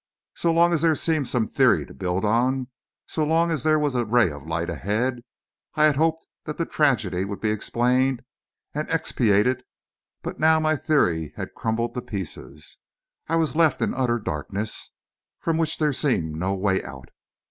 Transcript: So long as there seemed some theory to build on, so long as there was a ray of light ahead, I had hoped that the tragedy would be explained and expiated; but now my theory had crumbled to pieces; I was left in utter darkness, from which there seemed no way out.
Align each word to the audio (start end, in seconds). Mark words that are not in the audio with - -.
So 0.33 0.51
long 0.51 0.73
as 0.73 0.81
there 0.81 0.95
seemed 0.95 1.27
some 1.27 1.45
theory 1.45 1.85
to 1.85 1.93
build 1.93 2.25
on, 2.25 2.69
so 3.05 3.23
long 3.23 3.51
as 3.51 3.61
there 3.61 3.77
was 3.77 3.93
a 3.93 4.03
ray 4.03 4.31
of 4.31 4.47
light 4.47 4.67
ahead, 4.67 5.21
I 5.75 5.83
had 5.83 5.95
hoped 5.95 6.25
that 6.45 6.57
the 6.57 6.65
tragedy 6.65 7.23
would 7.23 7.39
be 7.39 7.51
explained 7.51 8.23
and 8.73 8.89
expiated; 8.89 9.63
but 10.23 10.39
now 10.39 10.59
my 10.59 10.75
theory 10.75 11.33
had 11.35 11.53
crumbled 11.53 11.93
to 11.93 12.01
pieces; 12.01 12.79
I 13.29 13.35
was 13.35 13.55
left 13.55 13.79
in 13.79 13.93
utter 13.93 14.17
darkness, 14.17 14.89
from 15.39 15.57
which 15.59 15.77
there 15.77 15.93
seemed 15.93 16.35
no 16.35 16.55
way 16.55 16.81
out. 16.83 17.09